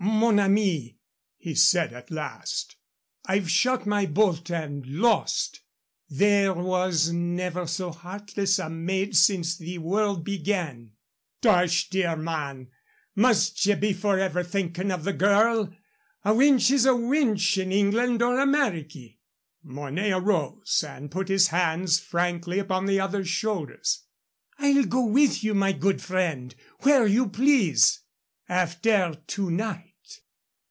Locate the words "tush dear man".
11.43-12.69